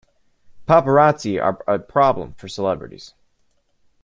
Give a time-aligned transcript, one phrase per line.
[0.67, 3.13] Paparazzi are a problem for celebrities.